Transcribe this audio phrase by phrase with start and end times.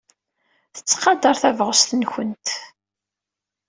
[0.75, 2.47] Tettqadar tabɣest-nwent.